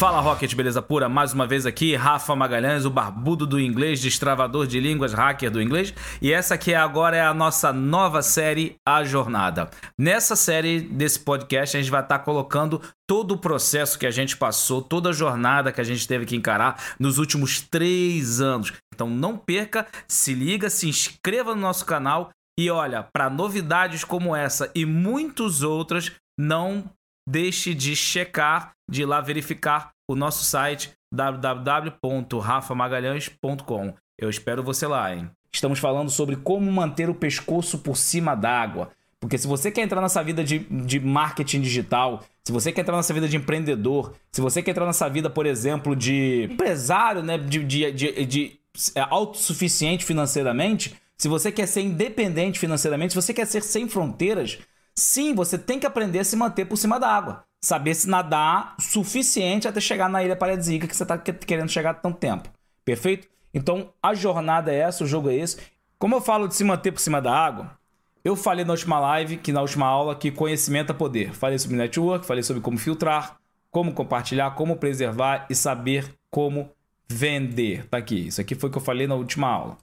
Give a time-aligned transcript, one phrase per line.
[0.00, 1.10] Fala Rocket, beleza pura?
[1.10, 5.60] Mais uma vez aqui, Rafa Magalhães, o barbudo do inglês, destravador de línguas, hacker do
[5.60, 5.92] inglês.
[6.22, 9.68] E essa aqui agora é a nossa nova série, A Jornada.
[9.98, 14.38] Nessa série desse podcast, a gente vai estar colocando todo o processo que a gente
[14.38, 18.72] passou, toda a jornada que a gente teve que encarar nos últimos três anos.
[18.94, 24.34] Então não perca, se liga, se inscreva no nosso canal e olha, para novidades como
[24.34, 26.90] essa e muitas outras, não
[27.28, 33.94] deixe de checar, de ir lá verificar o nosso site www.rafamagalhães.com.
[34.18, 35.30] Eu espero você lá, hein?
[35.52, 38.90] Estamos falando sobre como manter o pescoço por cima d'água.
[39.18, 42.96] Porque se você quer entrar nessa vida de, de marketing digital, se você quer entrar
[42.96, 47.36] nessa vida de empreendedor, se você quer entrar nessa vida, por exemplo, de empresário, né?
[47.36, 48.58] De, de, de, de
[48.94, 54.58] é, autossuficiente financeiramente, se você quer ser independente financeiramente, se você quer ser sem fronteiras,
[55.00, 57.42] Sim, você tem que aprender a se manter por cima da água.
[57.60, 61.94] Saber se nadar suficiente até chegar na ilha paradisíaca que você está querendo chegar há
[61.94, 62.48] tanto tempo.
[62.84, 63.28] Perfeito?
[63.52, 65.58] Então, a jornada é essa, o jogo é esse.
[65.98, 67.78] Como eu falo de se manter por cima da água,
[68.24, 71.34] eu falei na última live, que na última aula, que conhecimento é poder.
[71.34, 73.36] Falei sobre network, falei sobre como filtrar,
[73.70, 76.70] como compartilhar, como preservar e saber como
[77.08, 77.86] vender.
[77.86, 78.26] Tá aqui.
[78.26, 79.76] Isso aqui foi o que eu falei na última aula.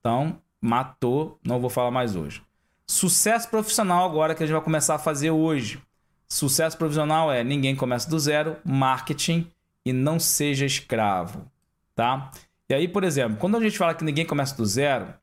[0.00, 2.42] Então, matou, não vou falar mais hoje.
[2.86, 5.80] Sucesso profissional agora que a gente vai começar a fazer hoje.
[6.28, 9.50] Sucesso profissional é ninguém começa do zero, marketing
[9.84, 11.50] e não seja escravo,
[11.94, 12.30] tá?
[12.68, 15.14] E aí, por exemplo, quando a gente fala que ninguém começa do zero,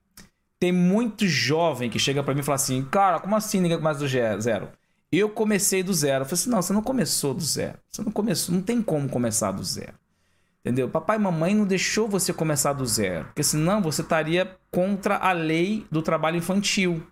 [0.60, 4.00] tem muito jovem que chega para mim e fala assim: "Cara, como assim ninguém começa
[4.00, 4.70] do zero?"
[5.12, 6.24] Eu comecei do zero.
[6.24, 7.78] Eu falei assim: "Não, você não começou do zero.
[7.90, 9.94] Você não começou, não tem como começar do zero."
[10.62, 10.90] Entendeu?
[10.90, 15.32] Papai e mamãe não deixou você começar do zero, porque senão você estaria contra a
[15.32, 17.06] lei do trabalho infantil.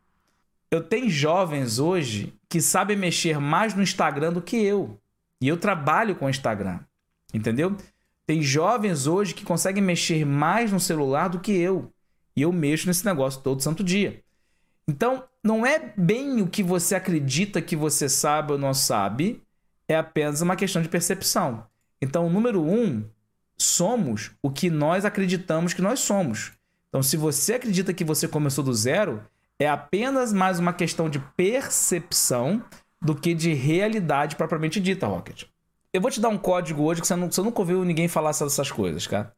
[0.73, 4.99] Eu tenho jovens hoje que sabem mexer mais no Instagram do que eu.
[5.39, 6.79] E eu trabalho com Instagram.
[7.31, 7.77] Entendeu?
[8.25, 11.91] Tem jovens hoje que conseguem mexer mais no celular do que eu.
[12.35, 14.23] E eu mexo nesse negócio todo santo dia.
[14.87, 19.43] Então, não é bem o que você acredita que você sabe ou não sabe,
[19.87, 21.67] é apenas uma questão de percepção.
[22.01, 23.07] Então, número um,
[23.55, 26.53] somos o que nós acreditamos que nós somos.
[26.89, 29.23] Então, se você acredita que você começou do zero,
[29.59, 32.63] é apenas mais uma questão de percepção
[33.01, 35.43] do que de realidade propriamente dita, Rocket.
[35.91, 38.31] Eu vou te dar um código hoje que você, não, você nunca ouviu ninguém falar
[38.31, 39.33] essas coisas, cara.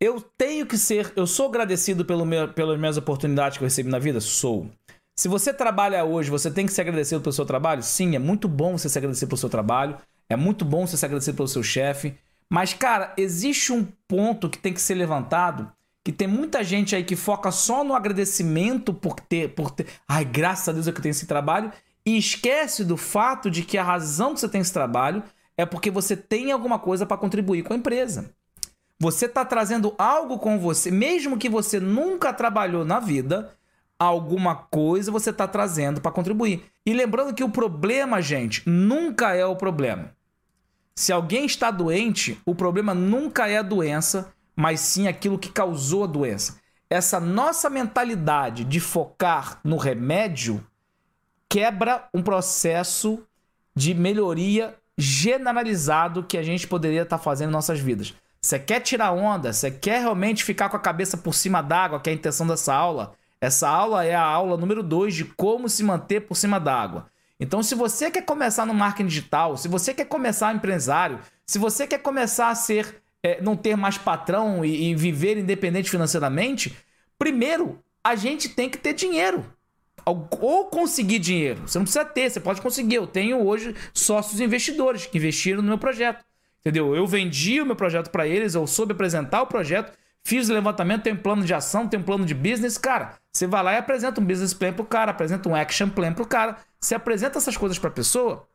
[0.00, 1.12] Eu tenho que ser.
[1.14, 4.20] Eu sou agradecido pelo meu, pelas minhas oportunidades que eu recebi na vida?
[4.20, 4.68] Sou.
[5.14, 7.82] Se você trabalha hoje, você tem que ser agradecido pelo seu trabalho?
[7.82, 9.98] Sim, é muito bom você ser agradecido pelo seu trabalho.
[10.28, 12.16] É muito bom você ser agradecido pelo seu chefe.
[12.48, 15.70] Mas, cara, existe um ponto que tem que ser levantado
[16.04, 20.24] que tem muita gente aí que foca só no agradecimento por ter, por ter, ai,
[20.24, 21.70] graças a Deus é que eu tenho esse trabalho,
[22.04, 25.22] e esquece do fato de que a razão que você tem esse trabalho
[25.56, 28.32] é porque você tem alguma coisa para contribuir com a empresa.
[28.98, 33.54] Você está trazendo algo com você, mesmo que você nunca trabalhou na vida,
[33.98, 36.64] alguma coisa você está trazendo para contribuir.
[36.86, 40.14] E lembrando que o problema, gente, nunca é o problema.
[40.94, 46.04] Se alguém está doente, o problema nunca é a doença, mas sim aquilo que causou
[46.04, 46.60] a doença.
[46.90, 50.62] Essa nossa mentalidade de focar no remédio
[51.48, 53.22] quebra um processo
[53.74, 58.14] de melhoria generalizado que a gente poderia estar tá fazendo em nossas vidas.
[58.38, 59.50] Você quer tirar onda?
[59.50, 62.74] Você quer realmente ficar com a cabeça por cima d'água, que é a intenção dessa
[62.74, 63.14] aula?
[63.40, 67.06] Essa aula é a aula número 2 de como se manter por cima d'água.
[67.38, 71.86] Então, se você quer começar no marketing digital, se você quer começar empresário, se você
[71.86, 76.76] quer começar a ser é, não ter mais patrão e, e viver independente financeiramente,
[77.18, 79.44] primeiro a gente tem que ter dinheiro
[80.04, 81.62] ou conseguir dinheiro.
[81.66, 82.96] Você não precisa ter, você pode conseguir.
[82.96, 86.24] Eu tenho hoje sócios investidores que investiram no meu projeto.
[86.60, 86.94] Entendeu?
[86.94, 91.04] Eu vendi o meu projeto para eles, eu soube apresentar o projeto, fiz o levantamento,
[91.04, 92.76] tenho plano de ação, tenho plano de business.
[92.76, 96.12] Cara, você vai lá e apresenta um business plan pro cara, apresenta um action plan
[96.12, 96.58] pro cara.
[96.78, 98.46] Você apresenta essas coisas pra pessoa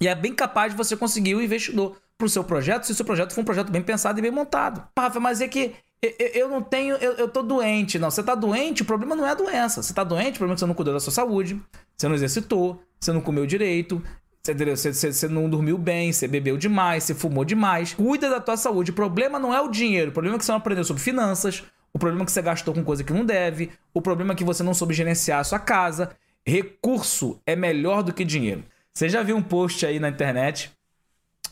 [0.00, 3.04] e é bem capaz de você conseguir o investidor pro seu projeto, se o seu
[3.04, 4.82] projeto for um projeto bem pensado e bem montado.
[4.98, 7.98] Rafa, mas é que eu não tenho, eu, eu tô doente.
[7.98, 9.82] Não, você tá doente, o problema não é a doença.
[9.82, 11.60] Você tá doente, o problema é que você não cuidou da sua saúde,
[11.96, 14.02] você não exercitou, você não comeu direito,
[14.42, 17.94] você, você, você, não dormiu bem, você bebeu demais, você fumou demais.
[17.94, 18.90] Cuida da tua saúde.
[18.90, 21.64] O problema não é o dinheiro, o problema é que você não aprendeu sobre finanças,
[21.92, 24.44] o problema é que você gastou com coisa que não deve, o problema é que
[24.44, 26.10] você não soube gerenciar a sua casa.
[26.46, 28.64] Recurso é melhor do que dinheiro.
[28.94, 30.72] Você já viu um post aí na internet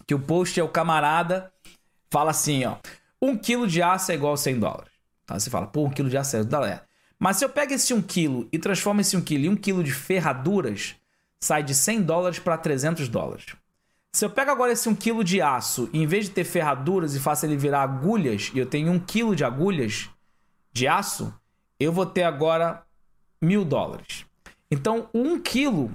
[0.06, 1.52] que o post é o camarada,
[2.10, 2.76] fala assim, ó,
[3.20, 4.92] um quilo de aço é igual a 100 dólares.
[5.26, 5.38] Tá?
[5.38, 6.84] Você fala, pô, um quilo de aço é dólar.
[7.18, 9.82] Mas se eu pego esse um quilo e transformo esse um quilo em um quilo
[9.82, 10.94] de ferraduras,
[11.40, 13.46] sai de 100 dólares para 300 dólares.
[14.12, 17.14] Se eu pego agora esse 1 kg de aço, e em vez de ter ferraduras
[17.14, 20.08] e faço ele virar agulhas, e eu tenho 1 kg de agulhas
[20.72, 21.34] de aço,
[21.78, 22.82] eu vou ter agora
[23.40, 24.24] mil dólares.
[24.70, 25.90] Então, 1 kg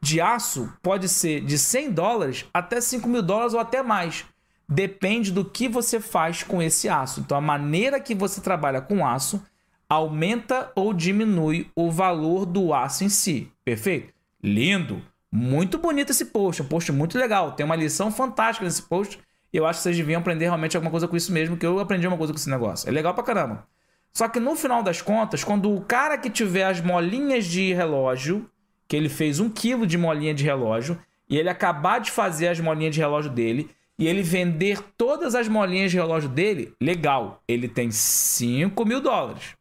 [0.00, 4.24] de aço pode ser de 100 dólares até 5 mil dólares ou até mais.
[4.68, 7.20] Depende do que você faz com esse aço.
[7.20, 9.42] Então, a maneira que você trabalha com aço
[9.88, 13.50] aumenta ou diminui o valor do aço em si.
[13.64, 14.14] Perfeito?
[14.42, 15.02] Lindo!
[15.32, 17.52] Muito bonito esse post, um post muito legal.
[17.52, 19.20] Tem uma lição fantástica nesse post.
[19.52, 22.06] Eu acho que vocês deviam aprender realmente alguma coisa com isso mesmo, que eu aprendi
[22.06, 22.88] uma coisa com esse negócio.
[22.88, 23.66] É legal pra caramba.
[24.12, 28.48] Só que no final das contas, quando o cara que tiver as molinhas de relógio,
[28.90, 30.98] que ele fez um quilo de molinha de relógio,
[31.28, 35.46] e ele acabar de fazer as molinhas de relógio dele, e ele vender todas as
[35.46, 37.40] molinhas de relógio dele, legal.
[37.46, 39.54] Ele tem 5 mil dólares.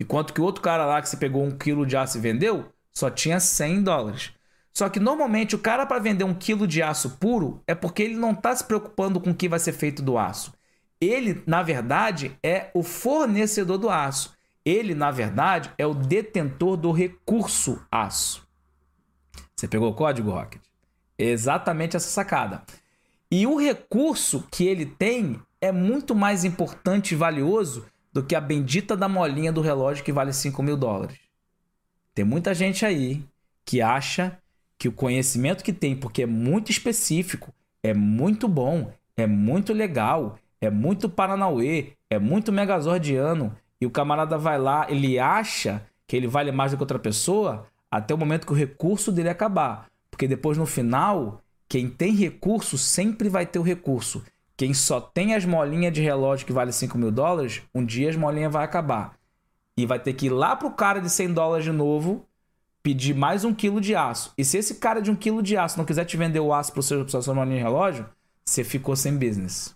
[0.00, 2.64] Enquanto que o outro cara lá que você pegou um quilo de aço e vendeu,
[2.90, 4.32] só tinha 100 dólares.
[4.72, 8.16] Só que normalmente o cara para vender um quilo de aço puro é porque ele
[8.16, 10.54] não está se preocupando com o que vai ser feito do aço.
[10.98, 14.32] Ele, na verdade, é o fornecedor do aço.
[14.64, 18.43] Ele, na verdade, é o detentor do recurso aço.
[19.56, 20.60] Você pegou o código, Rocket?
[21.18, 22.62] Exatamente essa sacada.
[23.30, 28.40] E o recurso que ele tem é muito mais importante e valioso do que a
[28.40, 31.18] bendita da molinha do relógio que vale 5 mil dólares.
[32.14, 33.24] Tem muita gente aí
[33.64, 34.38] que acha
[34.78, 37.52] que o conhecimento que tem, porque é muito específico,
[37.82, 44.38] é muito bom, é muito legal, é muito Paranauê, é muito Megazordiano, e o camarada
[44.38, 48.44] vai lá, ele acha que ele vale mais do que outra pessoa, até o momento
[48.44, 49.86] que o recurso dele acabar.
[50.10, 54.24] Porque depois, no final, quem tem recurso sempre vai ter o recurso.
[54.56, 58.16] Quem só tem as molinhas de relógio que vale 5 mil dólares, um dia as
[58.16, 59.14] molinhas vai acabar.
[59.76, 62.26] E vai ter que ir lá pro cara de 100 dólares de novo
[62.82, 64.32] pedir mais um quilo de aço.
[64.36, 66.72] E se esse cara de um quilo de aço não quiser te vender o aço
[66.72, 68.06] para seu sua de relógio,
[68.44, 69.74] você ficou sem business.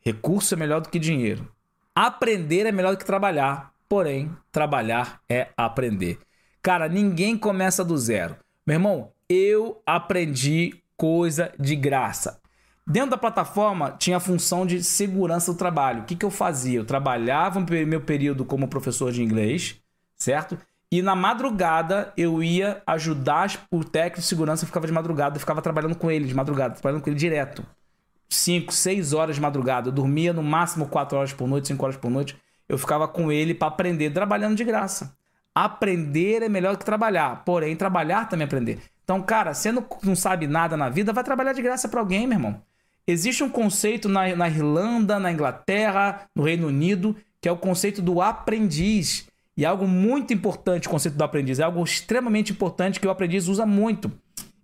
[0.00, 1.48] Recurso é melhor do que dinheiro.
[1.94, 3.72] Aprender é melhor do que trabalhar.
[3.88, 6.18] Porém, trabalhar é aprender.
[6.66, 8.34] Cara, ninguém começa do zero.
[8.66, 12.40] Meu irmão, eu aprendi coisa de graça.
[12.84, 16.02] Dentro da plataforma tinha a função de segurança do trabalho.
[16.02, 16.80] O que, que eu fazia?
[16.80, 19.80] Eu trabalhava meu período como professor de inglês,
[20.16, 20.58] certo?
[20.90, 25.40] E na madrugada eu ia ajudar o técnico de segurança, eu ficava de madrugada, eu
[25.40, 27.64] ficava trabalhando com ele de madrugada, trabalhando com ele direto.
[28.28, 29.90] 5, 6 horas de madrugada.
[29.90, 32.36] Eu dormia no máximo 4 horas por noite, 5 horas por noite.
[32.68, 35.15] Eu ficava com ele para aprender, trabalhando de graça.
[35.56, 38.78] Aprender é melhor que trabalhar, porém, trabalhar também é aprender.
[39.02, 42.26] Então, cara, você não, não sabe nada na vida, vai trabalhar de graça para alguém,
[42.26, 42.60] meu irmão.
[43.06, 48.02] Existe um conceito na, na Irlanda, na Inglaterra, no Reino Unido, que é o conceito
[48.02, 49.28] do aprendiz.
[49.56, 51.58] E é algo muito importante o conceito do aprendiz.
[51.58, 54.12] É algo extremamente importante que o aprendiz usa muito.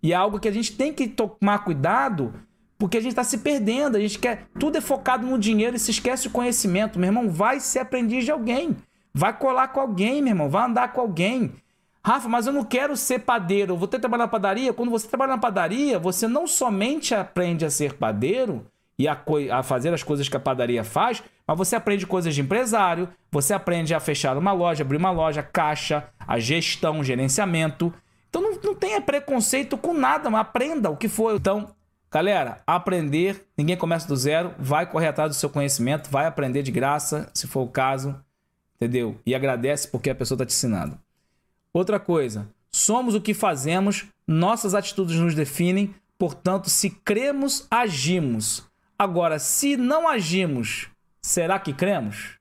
[0.03, 2.35] E é algo que a gente tem que tomar cuidado,
[2.77, 3.97] porque a gente está se perdendo.
[3.97, 4.47] A gente quer.
[4.59, 6.99] Tudo é focado no dinheiro e se esquece o conhecimento.
[6.99, 8.77] Meu irmão, vai ser aprendiz de alguém.
[9.15, 10.49] Vai colar com alguém, meu irmão.
[10.49, 11.53] Vai andar com alguém.
[12.05, 13.75] Rafa, mas eu não quero ser padeiro.
[13.75, 14.73] Eu vou ter que trabalhar na padaria.
[14.73, 18.67] Quando você trabalha na padaria, você não somente aprende a ser padeiro
[18.99, 19.19] e a,
[19.53, 23.55] a fazer as coisas que a padaria faz, mas você aprende coisas de empresário, você
[23.55, 27.93] aprende a fechar uma loja, abrir uma loja, caixa, a gestão, gerenciamento.
[28.29, 31.35] Então não, não tenha preconceito com nada, mas aprenda o que for.
[31.35, 31.69] Então,
[32.11, 36.71] galera, aprender, ninguém começa do zero, vai correr atrás do seu conhecimento, vai aprender de
[36.71, 38.15] graça, se for o caso,
[38.83, 39.21] entendeu?
[39.25, 40.99] E agradece porque a pessoa está te ensinando.
[41.73, 48.67] Outra coisa, somos o que fazemos, nossas atitudes nos definem, portanto, se cremos, agimos.
[48.99, 50.89] Agora, se não agimos,
[51.21, 52.39] será que cremos?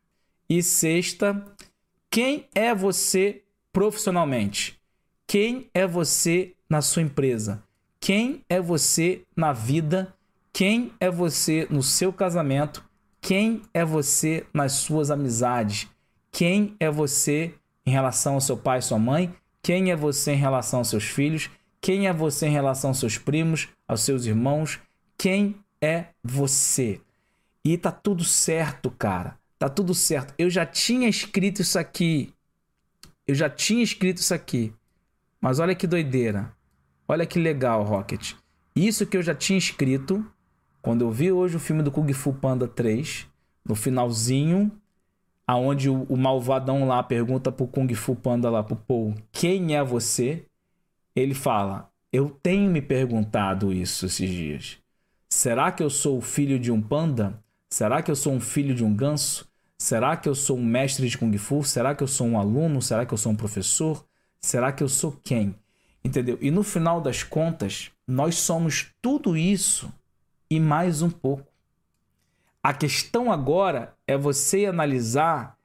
[0.49, 1.45] E sexta,
[2.09, 4.79] quem é você profissionalmente?
[5.27, 7.63] Quem é você na sua empresa?
[7.99, 10.13] Quem é você na vida?
[10.51, 12.83] Quem é você no seu casamento?
[13.21, 15.87] Quem é você nas suas amizades?
[16.31, 17.53] Quem é você
[17.85, 19.33] em relação ao seu pai e sua mãe?
[19.61, 21.49] Quem é você em relação aos seus filhos?
[21.79, 24.79] Quem é você em relação aos seus primos, aos seus irmãos?
[25.17, 27.01] Quem é você.
[27.63, 29.37] E tá tudo certo, cara.
[29.59, 30.33] Tá tudo certo.
[30.37, 32.33] Eu já tinha escrito isso aqui.
[33.27, 34.73] Eu já tinha escrito isso aqui.
[35.39, 36.51] Mas olha que doideira.
[37.07, 38.33] Olha que legal, Rocket.
[38.75, 40.25] Isso que eu já tinha escrito
[40.81, 43.27] quando eu vi hoje o filme do Kung Fu Panda 3,
[43.63, 44.71] no finalzinho,
[45.51, 49.83] aonde o, o malvadão lá pergunta pro Kung Fu Panda lá pro Paul, quem é
[49.83, 50.45] você?
[51.13, 54.77] Ele fala: "Eu tenho me perguntado isso esses dias.
[55.29, 57.37] Será que eu sou o filho de um panda?
[57.69, 59.45] Será que eu sou um filho de um ganso?
[59.77, 61.63] Será que eu sou um mestre de Kung Fu?
[61.65, 62.81] Será que eu sou um aluno?
[62.81, 64.05] Será que eu sou um professor?
[64.39, 65.53] Será que eu sou quem?
[66.01, 66.37] Entendeu?
[66.39, 69.91] E no final das contas, nós somos tudo isso
[70.49, 71.51] e mais um pouco.
[72.63, 75.57] A questão agora é você analisar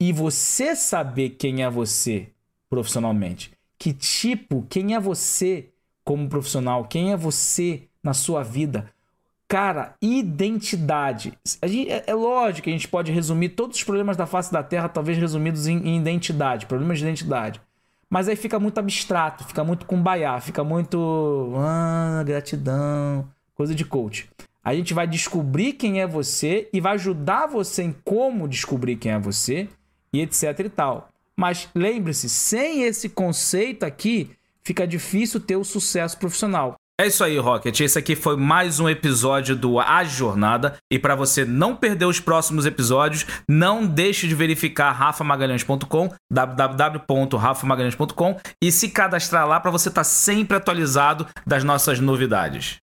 [0.00, 2.28] e você saber quem é você
[2.70, 3.52] profissionalmente.
[3.78, 5.70] Que tipo, quem é você
[6.04, 6.84] como profissional?
[6.84, 8.90] Quem é você na sua vida?
[9.48, 11.32] Cara, identidade.
[11.64, 14.62] Gente, é, é, lógico que a gente pode resumir todos os problemas da face da
[14.62, 17.60] Terra, talvez resumidos em, em identidade, problemas de identidade.
[18.10, 21.52] Mas aí fica muito abstrato, fica muito cumbaiá, fica muito.
[21.56, 24.28] Ah, gratidão, coisa de coach.
[24.68, 29.12] A gente vai descobrir quem é você e vai ajudar você em como descobrir quem
[29.12, 29.66] é você
[30.12, 31.08] e etc e tal.
[31.34, 34.30] Mas lembre-se, sem esse conceito aqui,
[34.62, 36.74] fica difícil ter o sucesso profissional.
[37.00, 37.80] É isso aí, Rocket.
[37.80, 40.76] Esse aqui foi mais um episódio do A Jornada.
[40.92, 48.70] E para você não perder os próximos episódios, não deixe de verificar rafamagalhães.com, www.rafamagalhães.com e
[48.70, 52.82] se cadastrar lá para você estar tá sempre atualizado das nossas novidades.